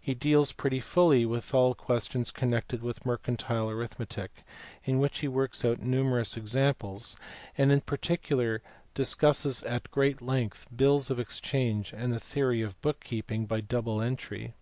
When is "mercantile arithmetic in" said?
3.04-5.00